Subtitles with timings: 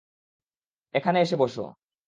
[0.95, 1.55] এখানে এসে বস।